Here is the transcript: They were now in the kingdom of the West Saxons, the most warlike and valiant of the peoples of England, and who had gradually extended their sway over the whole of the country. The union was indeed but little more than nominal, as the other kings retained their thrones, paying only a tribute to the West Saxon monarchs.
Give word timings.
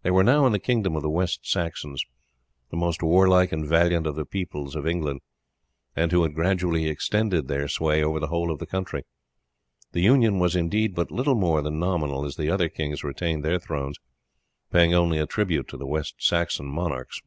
They 0.00 0.10
were 0.10 0.24
now 0.24 0.46
in 0.46 0.52
the 0.52 0.58
kingdom 0.58 0.96
of 0.96 1.02
the 1.02 1.10
West 1.10 1.40
Saxons, 1.46 2.02
the 2.70 2.78
most 2.78 3.02
warlike 3.02 3.52
and 3.52 3.68
valiant 3.68 4.06
of 4.06 4.16
the 4.16 4.24
peoples 4.24 4.74
of 4.74 4.86
England, 4.86 5.20
and 5.94 6.10
who 6.10 6.22
had 6.22 6.32
gradually 6.34 6.88
extended 6.88 7.46
their 7.46 7.68
sway 7.68 8.02
over 8.02 8.18
the 8.18 8.28
whole 8.28 8.50
of 8.50 8.58
the 8.58 8.64
country. 8.64 9.02
The 9.92 10.00
union 10.00 10.38
was 10.38 10.56
indeed 10.56 10.94
but 10.94 11.10
little 11.10 11.34
more 11.34 11.60
than 11.60 11.78
nominal, 11.78 12.24
as 12.24 12.36
the 12.36 12.48
other 12.48 12.70
kings 12.70 13.04
retained 13.04 13.44
their 13.44 13.58
thrones, 13.58 13.98
paying 14.70 14.94
only 14.94 15.18
a 15.18 15.26
tribute 15.26 15.68
to 15.68 15.76
the 15.76 15.86
West 15.86 16.14
Saxon 16.20 16.64
monarchs. 16.66 17.20